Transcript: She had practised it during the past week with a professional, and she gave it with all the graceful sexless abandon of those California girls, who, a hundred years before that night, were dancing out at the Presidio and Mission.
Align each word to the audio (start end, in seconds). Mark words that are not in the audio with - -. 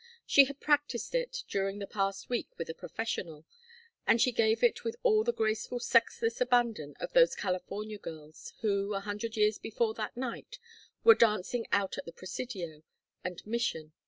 She 0.25 0.45
had 0.45 0.59
practised 0.59 1.13
it 1.13 1.43
during 1.47 1.77
the 1.77 1.85
past 1.85 2.27
week 2.27 2.47
with 2.57 2.67
a 2.71 2.73
professional, 2.73 3.45
and 4.07 4.19
she 4.19 4.31
gave 4.31 4.63
it 4.63 4.83
with 4.83 4.95
all 5.03 5.23
the 5.23 5.31
graceful 5.31 5.77
sexless 5.79 6.41
abandon 6.41 6.95
of 6.99 7.13
those 7.13 7.35
California 7.35 7.99
girls, 7.99 8.51
who, 8.61 8.95
a 8.95 9.01
hundred 9.01 9.37
years 9.37 9.59
before 9.59 9.93
that 9.93 10.17
night, 10.17 10.57
were 11.03 11.13
dancing 11.13 11.67
out 11.71 11.99
at 11.99 12.05
the 12.05 12.13
Presidio 12.13 12.81
and 13.23 13.45
Mission. 13.45 13.93